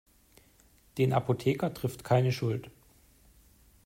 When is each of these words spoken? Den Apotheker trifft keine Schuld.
Den 0.97 1.13
Apotheker 1.13 1.71
trifft 1.75 2.03
keine 2.03 2.31
Schuld. 2.31 2.71